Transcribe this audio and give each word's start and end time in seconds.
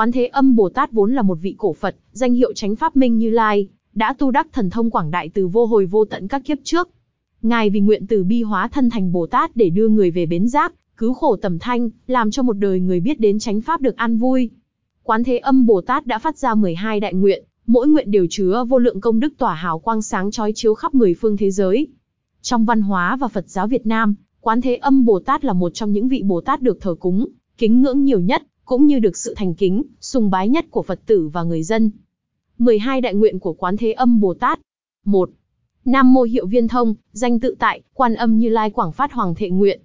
Quán 0.00 0.12
Thế 0.12 0.26
Âm 0.26 0.56
Bồ 0.56 0.68
Tát 0.68 0.92
vốn 0.92 1.12
là 1.14 1.22
một 1.22 1.38
vị 1.42 1.54
cổ 1.58 1.72
Phật, 1.72 1.96
danh 2.12 2.34
hiệu 2.34 2.52
Chánh 2.52 2.76
Pháp 2.76 2.96
Minh 2.96 3.18
Như 3.18 3.30
Lai, 3.30 3.68
đã 3.94 4.12
tu 4.12 4.30
đắc 4.30 4.46
thần 4.52 4.70
thông 4.70 4.90
quảng 4.90 5.10
đại 5.10 5.28
từ 5.34 5.46
vô 5.46 5.66
hồi 5.66 5.86
vô 5.86 6.04
tận 6.04 6.28
các 6.28 6.44
kiếp 6.44 6.58
trước. 6.64 6.88
Ngài 7.42 7.70
vì 7.70 7.80
nguyện 7.80 8.06
từ 8.06 8.24
bi 8.24 8.42
hóa 8.42 8.68
thân 8.68 8.90
thành 8.90 9.12
Bồ 9.12 9.26
Tát 9.26 9.56
để 9.56 9.70
đưa 9.70 9.88
người 9.88 10.10
về 10.10 10.26
bến 10.26 10.48
giác, 10.48 10.74
cứu 10.96 11.14
khổ 11.14 11.36
tầm 11.36 11.58
thanh, 11.58 11.90
làm 12.06 12.30
cho 12.30 12.42
một 12.42 12.52
đời 12.52 12.80
người 12.80 13.00
biết 13.00 13.20
đến 13.20 13.38
chánh 13.38 13.60
pháp 13.60 13.80
được 13.80 13.96
an 13.96 14.16
vui. 14.16 14.50
Quán 15.02 15.24
Thế 15.24 15.38
Âm 15.38 15.66
Bồ 15.66 15.80
Tát 15.80 16.06
đã 16.06 16.18
phát 16.18 16.38
ra 16.38 16.54
12 16.54 17.00
đại 17.00 17.14
nguyện, 17.14 17.44
mỗi 17.66 17.88
nguyện 17.88 18.10
đều 18.10 18.26
chứa 18.30 18.64
vô 18.68 18.78
lượng 18.78 19.00
công 19.00 19.20
đức 19.20 19.34
tỏa 19.38 19.54
hào 19.54 19.78
quang 19.78 20.02
sáng 20.02 20.30
chói 20.30 20.52
chiếu 20.54 20.74
khắp 20.74 20.94
mười 20.94 21.14
phương 21.14 21.36
thế 21.36 21.50
giới. 21.50 21.86
Trong 22.42 22.64
văn 22.64 22.82
hóa 22.82 23.16
và 23.16 23.28
Phật 23.28 23.48
giáo 23.48 23.66
Việt 23.66 23.86
Nam, 23.86 24.14
Quán 24.40 24.60
Thế 24.60 24.76
Âm 24.76 25.04
Bồ 25.04 25.20
Tát 25.20 25.44
là 25.44 25.52
một 25.52 25.74
trong 25.74 25.92
những 25.92 26.08
vị 26.08 26.22
Bồ 26.22 26.40
Tát 26.40 26.62
được 26.62 26.80
thờ 26.80 26.94
cúng, 27.00 27.28
kính 27.58 27.82
ngưỡng 27.82 28.04
nhiều 28.04 28.20
nhất, 28.20 28.42
cũng 28.70 28.86
như 28.86 28.98
được 28.98 29.16
sự 29.16 29.34
thành 29.36 29.54
kính, 29.54 29.82
sùng 30.00 30.30
bái 30.30 30.48
nhất 30.48 30.66
của 30.70 30.82
Phật 30.82 31.00
tử 31.06 31.28
và 31.28 31.42
người 31.42 31.62
dân. 31.62 31.90
12 32.58 33.00
đại 33.00 33.14
nguyện 33.14 33.38
của 33.38 33.52
Quán 33.52 33.76
Thế 33.76 33.92
Âm 33.92 34.20
Bồ 34.20 34.34
Tát 34.34 34.60
1. 35.04 35.30
Nam 35.84 36.12
Mô 36.12 36.22
Hiệu 36.22 36.46
Viên 36.46 36.68
Thông, 36.68 36.94
danh 37.12 37.40
tự 37.40 37.54
tại, 37.58 37.82
quan 37.94 38.14
âm 38.14 38.38
như 38.38 38.48
lai 38.48 38.70
quảng 38.70 38.92
phát 38.92 39.12
hoàng 39.12 39.34
thệ 39.34 39.50
nguyện. 39.50 39.80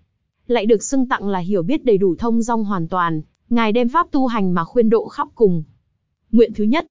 Lại 0.48 0.66
được 0.66 0.84
xưng 0.84 1.08
tặng 1.08 1.30
là 1.30 1.40
hiểu 1.40 1.64
biết 1.64 1.86
đầy 1.86 1.98
đủ 1.98 2.16
thông 2.16 2.42
dong 2.42 2.64
hoàn 2.64 2.88
toàn, 2.88 3.22
Ngài 3.50 3.72
đem 3.72 3.90
pháp 3.90 4.12
tu 4.12 4.28
hành 4.28 4.54
mà 4.54 4.64
khuyên 4.64 4.90
độ 4.90 5.08
khắp 5.08 5.28
cùng. 5.36 5.64
Nguyện 6.32 6.52
thứ 6.56 6.64
nhất. 6.64 6.86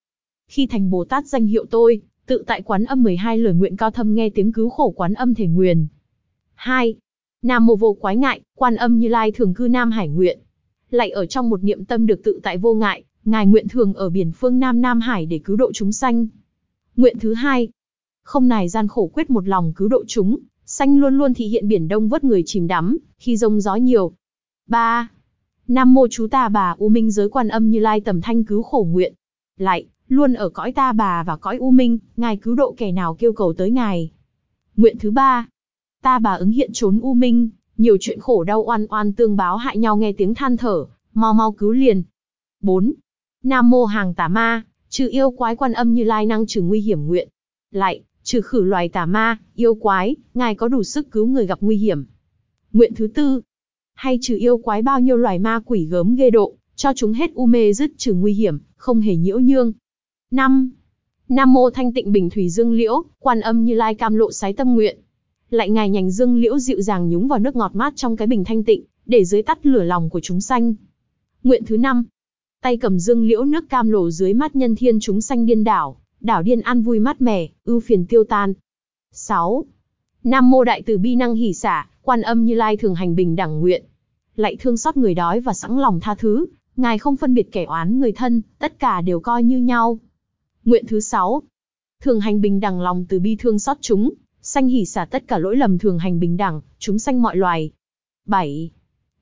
Khi 0.48 0.66
thành 0.66 0.90
Bồ 0.90 1.04
Tát 1.04 1.26
danh 1.26 1.46
hiệu 1.46 1.64
tôi, 1.70 2.00
tự 2.26 2.44
tại 2.46 2.62
quán 2.62 2.84
âm 2.84 3.02
12 3.02 3.38
lời 3.38 3.54
nguyện 3.54 3.76
cao 3.76 3.90
thâm 3.90 4.14
nghe 4.14 4.30
tiếng 4.30 4.52
cứu 4.52 4.70
khổ 4.70 4.90
quán 4.90 5.14
âm 5.14 5.34
thể 5.34 5.46
nguyền. 5.46 5.86
2. 6.54 6.94
Nam 7.42 7.66
Mô 7.66 7.76
Vô 7.76 7.96
Quái 8.00 8.16
Ngại, 8.16 8.40
quan 8.56 8.76
âm 8.76 8.98
như 8.98 9.08
lai 9.08 9.32
thường 9.32 9.54
cư 9.54 9.68
Nam 9.68 9.90
Hải 9.90 10.08
nguyện. 10.08 10.38
Lại 10.94 11.10
ở 11.10 11.26
trong 11.26 11.50
một 11.50 11.64
niệm 11.64 11.84
tâm 11.84 12.06
được 12.06 12.20
tự 12.24 12.40
tại 12.42 12.58
vô 12.58 12.74
ngại, 12.74 13.04
Ngài 13.24 13.46
nguyện 13.46 13.68
thường 13.68 13.94
ở 13.94 14.10
biển 14.10 14.32
phương 14.32 14.58
Nam 14.58 14.80
Nam 14.80 15.00
Hải 15.00 15.26
để 15.26 15.38
cứu 15.38 15.56
độ 15.56 15.72
chúng 15.72 15.92
sanh. 15.92 16.26
Nguyện 16.96 17.18
thứ 17.18 17.34
hai, 17.34 17.68
không 18.22 18.48
nài 18.48 18.68
gian 18.68 18.88
khổ 18.88 19.10
quyết 19.14 19.30
một 19.30 19.48
lòng 19.48 19.72
cứu 19.76 19.88
độ 19.88 20.04
chúng, 20.06 20.38
sanh 20.64 20.98
luôn 20.98 21.18
luôn 21.18 21.34
thị 21.34 21.46
hiện 21.46 21.68
biển 21.68 21.88
đông 21.88 22.08
vớt 22.08 22.24
người 22.24 22.42
chìm 22.46 22.66
đắm, 22.66 22.98
khi 23.18 23.36
rông 23.36 23.60
gió 23.60 23.74
nhiều. 23.74 24.12
3. 24.68 25.08
Nam 25.68 25.94
mô 25.94 26.08
chú 26.08 26.26
ta 26.26 26.48
bà 26.48 26.74
U 26.78 26.88
Minh 26.88 27.10
giới 27.10 27.28
quan 27.28 27.48
âm 27.48 27.70
như 27.70 27.78
lai 27.78 28.00
tầm 28.00 28.20
thanh 28.20 28.44
cứu 28.44 28.62
khổ 28.62 28.86
nguyện. 28.90 29.14
Lại, 29.58 29.86
luôn 30.08 30.34
ở 30.34 30.48
cõi 30.48 30.72
ta 30.72 30.92
bà 30.92 31.22
và 31.22 31.36
cõi 31.36 31.56
U 31.56 31.70
Minh, 31.70 31.98
ngài 32.16 32.36
cứu 32.36 32.54
độ 32.54 32.74
kẻ 32.76 32.92
nào 32.92 33.14
kêu 33.14 33.32
cầu 33.32 33.52
tới 33.52 33.70
ngài. 33.70 34.10
Nguyện 34.76 34.98
thứ 34.98 35.10
ba, 35.10 35.48
ta 36.02 36.18
bà 36.18 36.32
ứng 36.34 36.50
hiện 36.50 36.70
trốn 36.72 37.00
U 37.02 37.14
Minh, 37.14 37.48
nhiều 37.76 37.96
chuyện 38.00 38.20
khổ 38.20 38.44
đau 38.44 38.62
oan 38.62 38.86
oan 38.88 39.12
tương 39.12 39.36
báo 39.36 39.56
hại 39.56 39.78
nhau 39.78 39.96
nghe 39.96 40.12
tiếng 40.12 40.34
than 40.34 40.56
thở, 40.56 40.86
mau 41.14 41.34
mau 41.34 41.52
cứu 41.52 41.72
liền. 41.72 42.02
4. 42.60 42.92
Nam 43.42 43.70
mô 43.70 43.84
hàng 43.84 44.14
tà 44.14 44.28
ma, 44.28 44.62
trừ 44.88 45.08
yêu 45.10 45.30
quái 45.30 45.56
quan 45.56 45.72
âm 45.72 45.94
như 45.94 46.04
lai 46.04 46.26
năng 46.26 46.46
trừ 46.46 46.62
nguy 46.62 46.80
hiểm 46.80 47.06
nguyện. 47.06 47.28
Lại, 47.70 48.02
trừ 48.22 48.40
khử 48.40 48.62
loài 48.64 48.88
tà 48.88 49.06
ma, 49.06 49.38
yêu 49.54 49.74
quái, 49.74 50.16
ngài 50.34 50.54
có 50.54 50.68
đủ 50.68 50.82
sức 50.82 51.10
cứu 51.10 51.26
người 51.26 51.46
gặp 51.46 51.58
nguy 51.60 51.76
hiểm. 51.76 52.04
Nguyện 52.72 52.94
thứ 52.94 53.06
tư, 53.06 53.40
hay 53.94 54.18
trừ 54.22 54.36
yêu 54.36 54.58
quái 54.58 54.82
bao 54.82 55.00
nhiêu 55.00 55.16
loài 55.16 55.38
ma 55.38 55.60
quỷ 55.66 55.86
gớm 55.90 56.14
ghê 56.14 56.30
độ, 56.30 56.54
cho 56.76 56.92
chúng 56.96 57.12
hết 57.12 57.34
u 57.34 57.46
mê 57.46 57.72
dứt 57.72 57.90
trừ 57.96 58.14
nguy 58.14 58.32
hiểm, 58.32 58.58
không 58.76 59.00
hề 59.00 59.16
nhiễu 59.16 59.38
nhương. 59.38 59.72
5. 60.30 60.70
Nam 61.28 61.52
mô 61.52 61.70
thanh 61.70 61.92
tịnh 61.92 62.12
bình 62.12 62.30
thủy 62.30 62.48
dương 62.48 62.72
liễu, 62.72 63.02
quan 63.18 63.40
âm 63.40 63.64
như 63.64 63.74
lai 63.74 63.94
cam 63.94 64.14
lộ 64.14 64.32
sái 64.32 64.52
tâm 64.52 64.74
nguyện. 64.74 64.98
Lại 65.54 65.70
ngài 65.70 65.90
nhành 65.90 66.10
dương 66.10 66.36
liễu 66.36 66.58
dịu 66.58 66.82
dàng 66.82 67.08
nhúng 67.08 67.28
vào 67.28 67.38
nước 67.38 67.56
ngọt 67.56 67.74
mát 67.74 67.92
trong 67.96 68.16
cái 68.16 68.26
bình 68.26 68.44
thanh 68.44 68.64
tịnh, 68.64 68.84
để 69.06 69.24
dưới 69.24 69.42
tắt 69.42 69.66
lửa 69.66 69.82
lòng 69.82 70.10
của 70.10 70.20
chúng 70.20 70.40
sanh. 70.40 70.74
Nguyện 71.42 71.62
thứ 71.66 71.76
năm, 71.76 72.04
tay 72.62 72.76
cầm 72.76 72.98
dương 72.98 73.26
liễu 73.26 73.44
nước 73.44 73.68
cam 73.68 73.90
lồ 73.90 74.10
dưới 74.10 74.34
mắt 74.34 74.56
nhân 74.56 74.74
thiên 74.74 75.00
chúng 75.00 75.20
sanh 75.20 75.46
điên 75.46 75.64
đảo, 75.64 75.96
đảo 76.20 76.42
điên 76.42 76.60
an 76.60 76.82
vui 76.82 76.98
mát 76.98 77.20
mẻ, 77.20 77.48
ưu 77.64 77.80
phiền 77.80 78.06
tiêu 78.06 78.24
tan. 78.24 78.52
6. 79.12 79.64
Nam 80.24 80.50
mô 80.50 80.64
đại 80.64 80.82
từ 80.82 80.98
bi 80.98 81.16
năng 81.16 81.34
hỷ 81.34 81.52
xả, 81.52 81.88
quan 82.02 82.22
âm 82.22 82.44
như 82.44 82.54
lai 82.54 82.76
thường 82.76 82.94
hành 82.94 83.14
bình 83.14 83.36
đẳng 83.36 83.60
nguyện. 83.60 83.84
Lại 84.36 84.56
thương 84.60 84.76
xót 84.76 84.96
người 84.96 85.14
đói 85.14 85.40
và 85.40 85.54
sẵn 85.54 85.78
lòng 85.78 86.00
tha 86.00 86.14
thứ, 86.14 86.46
ngài 86.76 86.98
không 86.98 87.16
phân 87.16 87.34
biệt 87.34 87.52
kẻ 87.52 87.64
oán 87.64 88.00
người 88.00 88.12
thân, 88.12 88.42
tất 88.58 88.78
cả 88.78 89.00
đều 89.00 89.20
coi 89.20 89.42
như 89.42 89.58
nhau. 89.58 89.98
Nguyện 90.64 90.84
thứ 90.86 91.00
6. 91.00 91.42
Thường 92.02 92.20
hành 92.20 92.40
bình 92.40 92.60
đẳng 92.60 92.80
lòng 92.80 93.04
từ 93.08 93.18
bi 93.18 93.36
thương 93.36 93.58
xót 93.58 93.76
chúng, 93.80 94.14
sanh 94.54 94.68
hỷ 94.68 94.84
xả 94.84 95.04
tất 95.04 95.28
cả 95.28 95.38
lỗi 95.38 95.56
lầm 95.56 95.78
thường 95.78 95.98
hành 95.98 96.20
bình 96.20 96.36
đẳng, 96.36 96.60
chúng 96.78 96.98
sanh 96.98 97.22
mọi 97.22 97.36
loài. 97.36 97.70
7. 98.26 98.70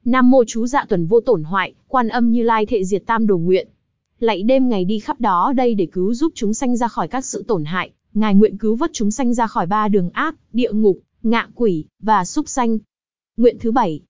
Nam 0.05 0.31
mô 0.31 0.45
chú 0.47 0.67
dạ 0.67 0.85
tuần 0.89 1.07
vô 1.07 1.21
tổn 1.21 1.45
hoại, 1.45 1.75
quan 1.89 2.09
âm 2.09 2.33
như 2.33 2.43
lai 2.43 2.67
thệ 2.67 2.85
diệt 2.85 3.03
tam 3.07 3.27
đồ 3.27 3.39
nguyện. 3.39 3.69
Lạy 4.19 4.43
đêm 4.43 4.69
ngày 4.69 4.85
đi 4.85 4.99
khắp 4.99 5.21
đó 5.21 5.53
đây 5.57 5.75
để 5.75 5.87
cứu 5.87 6.15
giúp 6.15 6.33
chúng 6.35 6.55
sanh 6.55 6.77
ra 6.77 6.89
khỏi 6.89 7.09
các 7.09 7.25
sự 7.25 7.45
tổn 7.49 7.65
hại, 7.65 7.91
ngài 8.15 8.35
nguyện 8.35 8.59
cứu 8.59 8.77
vớt 8.77 8.91
chúng 8.93 9.11
sanh 9.11 9.35
ra 9.35 9.47
khỏi 9.47 9.67
ba 9.67 9.89
đường 9.89 10.11
ác, 10.11 10.37
địa 10.53 10.73
ngục, 10.73 10.99
ngạ 11.23 11.49
quỷ, 11.55 11.85
và 12.01 12.25
súc 12.25 12.49
sanh. 12.49 12.79
Nguyện 13.37 13.57
thứ 13.61 13.73
bảy. 13.73 14.01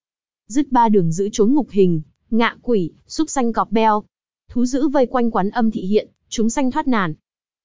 Dứt 0.48 0.72
ba 0.72 0.88
đường 0.88 1.12
giữ 1.12 1.28
trốn 1.32 1.54
ngục 1.54 1.68
hình, 1.70 2.02
ngạ 2.30 2.56
quỷ, 2.62 2.92
súc 3.06 3.30
sanh 3.30 3.52
cọp 3.52 3.72
beo. 3.72 4.02
Thú 4.50 4.64
giữ 4.64 4.88
vây 4.88 5.06
quanh 5.06 5.30
quán 5.30 5.50
âm 5.50 5.70
thị 5.70 5.80
hiện, 5.80 6.08
chúng 6.28 6.50
sanh 6.50 6.70
thoát 6.70 6.88
nàn. 6.88 7.14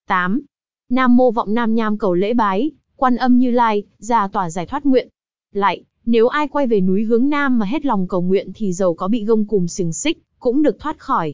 8. 0.07 0.41
Nam 0.89 1.17
mô 1.17 1.31
vọng 1.31 1.53
nam 1.53 1.75
nham 1.75 1.97
cầu 1.97 2.13
lễ 2.13 2.33
bái, 2.33 2.71
quan 2.97 3.15
âm 3.15 3.37
như 3.39 3.51
lai, 3.51 3.83
ra 3.99 4.27
tỏa 4.27 4.49
giải 4.49 4.65
thoát 4.65 4.85
nguyện. 4.85 5.07
Lại, 5.53 5.83
nếu 6.05 6.27
ai 6.27 6.47
quay 6.47 6.67
về 6.67 6.81
núi 6.81 7.03
hướng 7.03 7.29
Nam 7.29 7.59
mà 7.59 7.65
hết 7.65 7.85
lòng 7.85 8.07
cầu 8.07 8.21
nguyện 8.21 8.51
thì 8.55 8.73
dầu 8.73 8.93
có 8.93 9.07
bị 9.07 9.25
gông 9.25 9.45
cùm 9.45 9.67
xiềng 9.67 9.93
xích, 9.93 10.23
cũng 10.39 10.63
được 10.63 10.79
thoát 10.79 10.99
khỏi. 10.99 11.33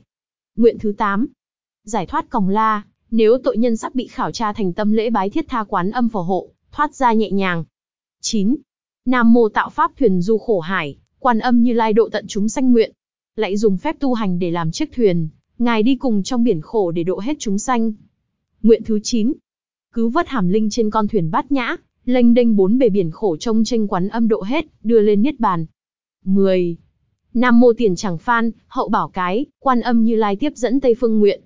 Nguyện 0.56 0.79
thứ 0.79 0.94
8. 0.97 1.28
Giải 1.84 2.06
thoát 2.06 2.29
còng 2.29 2.50
la, 2.50 2.84
nếu 3.12 3.38
tội 3.44 3.57
nhân 3.57 3.78
sắp 3.78 3.96
bị 3.96 4.07
khảo 4.07 4.31
tra 4.31 4.53
thành 4.53 4.73
tâm 4.73 4.91
lễ 4.91 5.09
bái 5.09 5.29
thiết 5.29 5.46
tha 5.50 5.63
quán 5.63 5.91
âm 5.91 6.09
phò 6.09 6.22
hộ, 6.22 6.50
thoát 6.72 6.96
ra 6.96 7.13
nhẹ 7.13 7.31
nhàng. 7.31 7.66
9. 8.22 8.56
Nam 9.06 9.34
mô 9.34 9.50
tạo 9.50 9.69
pháp 9.69 9.91
thuyền 9.97 10.22
du 10.22 10.38
khổ 10.38 10.59
hải, 10.59 10.97
quan 11.19 11.40
âm 11.40 11.63
như 11.63 11.73
lai 11.73 11.94
độ 11.94 12.09
tận 12.12 12.25
chúng 12.28 12.50
sanh 12.50 12.72
nguyện. 12.72 12.91
Lại 13.35 13.57
dùng 13.57 13.78
phép 13.78 13.96
tu 14.00 14.13
hành 14.13 14.40
để 14.40 14.52
làm 14.52 14.72
chiếc 14.72 14.91
thuyền, 14.96 15.29
ngài 15.57 15.84
đi 15.84 15.96
cùng 15.96 16.23
trong 16.23 16.44
biển 16.44 16.62
khổ 16.62 16.91
để 16.91 17.03
độ 17.03 17.19
hết 17.19 17.34
chúng 17.40 17.59
sanh. 17.59 17.94
Nguyện 18.63 18.84
thứ 18.84 19.00
9. 19.03 19.34
Cứu 19.93 20.09
vớt 20.09 20.27
hàm 20.27 20.49
linh 20.49 20.69
trên 20.69 20.89
con 20.89 21.07
thuyền 21.07 21.31
bát 21.31 21.51
nhã, 21.51 21.75
lênh 22.05 22.33
đênh 22.33 22.55
bốn 22.55 22.77
bề 22.77 22.89
biển 22.89 23.11
khổ 23.11 23.37
trông 23.37 23.63
tranh 23.63 23.87
quán 23.87 24.07
âm 24.07 24.27
độ 24.27 24.41
hết, 24.41 24.65
đưa 24.83 24.99
lên 24.99 25.21
niết 25.21 25.39
bàn. 25.39 25.65
10. 26.25 26.77
Nam 27.33 27.59
mô 27.59 27.73
tiền 27.77 27.95
chẳng 27.95 28.17
phan, 28.17 28.51
hậu 28.67 28.89
bảo 28.89 29.07
cái, 29.07 29.45
quan 29.59 29.81
âm 29.81 30.03
như 30.03 30.15
lai 30.15 30.35
tiếp 30.35 30.53
dẫn 30.55 30.79
Tây 30.79 30.95
Phương 30.99 31.19
nguyện. 31.19 31.41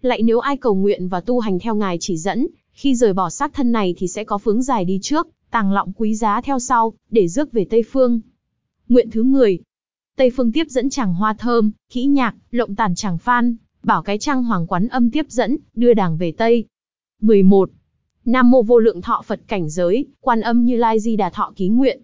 Lại 0.00 0.22
nếu 0.22 0.38
ai 0.40 0.56
cầu 0.56 0.74
nguyện 0.74 1.08
và 1.08 1.20
tu 1.20 1.40
hành 1.40 1.58
theo 1.58 1.74
ngài 1.74 1.96
chỉ 2.00 2.16
dẫn, 2.16 2.46
khi 2.72 2.94
rời 2.94 3.12
bỏ 3.12 3.30
xác 3.30 3.54
thân 3.54 3.72
này 3.72 3.94
thì 3.98 4.08
sẽ 4.08 4.24
có 4.24 4.38
phướng 4.38 4.62
dài 4.62 4.84
đi 4.84 4.98
trước, 5.02 5.28
tàng 5.50 5.72
lọng 5.72 5.92
quý 5.96 6.14
giá 6.14 6.40
theo 6.40 6.58
sau, 6.58 6.92
để 7.10 7.28
rước 7.28 7.52
về 7.52 7.66
Tây 7.70 7.82
Phương. 7.92 8.20
Nguyện 8.88 9.10
thứ 9.10 9.22
10. 9.22 9.58
Tây 10.16 10.30
Phương 10.36 10.52
tiếp 10.52 10.66
dẫn 10.68 10.90
chàng 10.90 11.14
hoa 11.14 11.34
thơm, 11.34 11.70
kỹ 11.92 12.04
nhạc, 12.04 12.34
lộng 12.50 12.74
tàn 12.74 12.94
chàng 12.94 13.18
phan, 13.18 13.56
bảo 13.82 14.02
cái 14.02 14.18
trang 14.18 14.44
hoàng 14.44 14.66
quán 14.66 14.88
âm 14.88 15.10
tiếp 15.10 15.26
dẫn, 15.28 15.58
đưa 15.74 15.94
đàng 15.94 16.16
về 16.16 16.32
Tây. 16.32 16.64
11. 17.20 17.70
Nam 18.24 18.50
mô 18.50 18.62
vô 18.62 18.78
lượng 18.78 19.02
thọ 19.02 19.22
Phật 19.26 19.40
cảnh 19.46 19.70
giới, 19.70 20.06
quan 20.20 20.40
âm 20.40 20.64
như 20.64 20.76
lai 20.76 21.00
di 21.00 21.16
đà 21.16 21.30
thọ 21.30 21.52
ký 21.56 21.68
nguyện. 21.68 22.00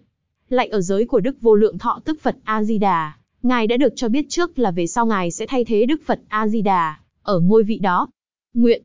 Lại 0.49 0.67
ở 0.67 0.81
giới 0.81 1.05
của 1.05 1.19
Đức 1.19 1.41
vô 1.41 1.55
lượng 1.55 1.77
thọ 1.77 2.01
tức 2.05 2.19
Phật 2.21 2.37
A-di-đà, 2.43 3.13
Ngài 3.43 3.67
đã 3.67 3.77
được 3.77 3.93
cho 3.95 4.09
biết 4.09 4.25
trước 4.29 4.59
là 4.59 4.71
về 4.71 4.87
sau 4.87 5.05
Ngài 5.05 5.31
sẽ 5.31 5.45
thay 5.45 5.65
thế 5.65 5.85
Đức 5.85 6.01
Phật 6.05 6.19
A-di-đà, 6.27 6.99
ở 7.23 7.39
ngôi 7.39 7.63
vị 7.63 7.79
đó. 7.79 8.07
Nguyện. 8.53 8.83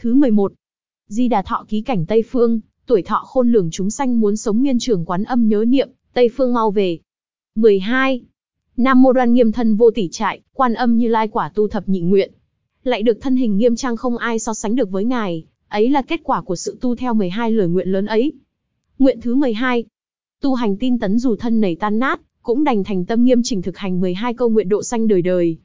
Thứ 0.00 0.14
11. 0.14 0.52
Di 1.08 1.28
đà 1.28 1.42
thọ 1.42 1.64
ký 1.68 1.80
cảnh 1.80 2.06
Tây 2.06 2.22
Phương, 2.30 2.60
tuổi 2.86 3.02
thọ 3.02 3.22
khôn 3.26 3.52
lường 3.52 3.70
chúng 3.70 3.90
sanh 3.90 4.20
muốn 4.20 4.36
sống 4.36 4.62
nguyên 4.62 4.78
trường 4.78 5.04
quán 5.04 5.24
âm 5.24 5.48
nhớ 5.48 5.64
niệm, 5.68 5.88
Tây 6.12 6.28
Phương 6.36 6.54
mau 6.54 6.70
về. 6.70 6.98
12. 7.54 8.20
Nam 8.76 9.02
mô 9.02 9.12
đoan 9.12 9.32
nghiêm 9.32 9.52
thân 9.52 9.76
vô 9.76 9.90
tỷ 9.90 10.08
trại, 10.08 10.40
quan 10.54 10.74
âm 10.74 10.98
như 10.98 11.08
lai 11.08 11.28
quả 11.28 11.50
tu 11.54 11.68
thập 11.68 11.88
nhị 11.88 12.00
nguyện. 12.00 12.32
Lại 12.84 13.02
được 13.02 13.18
thân 13.20 13.36
hình 13.36 13.58
nghiêm 13.58 13.76
trang 13.76 13.96
không 13.96 14.18
ai 14.18 14.38
so 14.38 14.54
sánh 14.54 14.76
được 14.76 14.90
với 14.90 15.04
Ngài, 15.04 15.44
Ấy 15.72 15.90
là 15.90 16.02
kết 16.02 16.20
quả 16.24 16.40
của 16.40 16.56
sự 16.56 16.78
tu 16.80 16.96
theo 16.96 17.14
12 17.14 17.52
lời 17.52 17.68
nguyện 17.68 17.88
lớn 17.88 18.06
ấy. 18.06 18.32
Nguyện 18.98 19.20
thứ 19.20 19.34
12. 19.34 19.84
Tu 20.40 20.54
hành 20.54 20.76
tin 20.76 20.98
tấn 20.98 21.18
dù 21.18 21.36
thân 21.36 21.60
nảy 21.60 21.76
tan 21.76 21.98
nát, 21.98 22.20
cũng 22.42 22.64
đành 22.64 22.84
thành 22.84 23.04
tâm 23.04 23.24
nghiêm 23.24 23.40
chỉnh 23.44 23.62
thực 23.62 23.76
hành 23.76 24.00
12 24.00 24.34
câu 24.34 24.48
nguyện 24.48 24.68
độ 24.68 24.82
sanh 24.82 25.08
đời 25.08 25.22
đời. 25.22 25.56